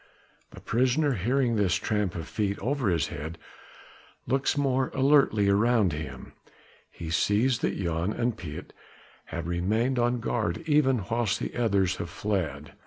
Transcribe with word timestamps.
The 0.49 0.59
prisoner, 0.61 1.13
hearing 1.13 1.57
this 1.57 1.75
tramp 1.75 2.15
of 2.15 2.27
feet 2.27 2.57
over 2.57 2.89
his 2.89 3.09
head, 3.09 3.37
looks 4.25 4.57
more 4.57 4.89
alertly 4.95 5.47
around 5.47 5.93
him. 5.93 6.33
He 6.89 7.11
sees 7.11 7.59
that 7.59 7.77
Jan 7.77 8.11
and 8.11 8.35
Piet 8.35 8.73
have 9.25 9.45
remained 9.47 9.99
on 9.99 10.19
guard 10.19 10.63
even 10.65 11.05
whilst 11.11 11.39
the 11.39 11.55
others 11.55 11.97
have 11.97 12.09
fled. 12.09 12.73